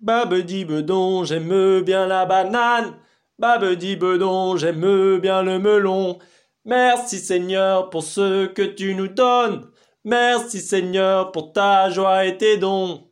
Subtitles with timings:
[0.00, 2.94] Babedi bedon, j'aime bien la banane.
[3.38, 6.18] Babedi bedon, j'aime bien le melon.
[6.64, 9.70] Merci Seigneur pour ce que tu nous donnes.
[10.04, 13.05] Merci Seigneur pour ta joie et tes dons.